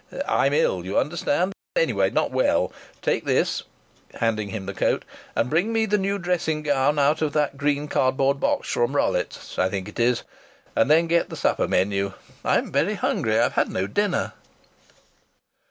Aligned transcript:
"I'm 0.27 0.51
ill, 0.51 0.83
you 0.83 0.97
understand. 0.97 1.53
Anyhow, 1.75 2.09
not 2.11 2.31
well. 2.31 2.73
Take 3.03 3.23
this," 3.23 3.61
handing 4.15 4.49
him 4.49 4.65
the 4.65 4.73
coat, 4.73 5.05
"and 5.35 5.47
bring 5.47 5.71
me 5.71 5.85
the 5.85 5.99
new 5.99 6.17
dressing 6.17 6.63
gown 6.63 6.97
out 6.97 7.21
of 7.21 7.33
that 7.33 7.55
green 7.55 7.87
cardboard 7.87 8.39
box 8.39 8.67
from 8.69 8.95
Rollet's 8.95 9.59
I 9.59 9.69
think 9.69 9.87
it 9.87 9.99
is. 9.99 10.23
And 10.75 10.89
then 10.89 11.05
get 11.05 11.29
the 11.29 11.35
supper 11.35 11.67
menu. 11.67 12.13
I'm 12.43 12.71
very 12.71 12.95
hungry. 12.95 13.37
I've 13.37 13.53
had 13.53 13.69
no 13.69 13.85
dinner." 13.85 14.33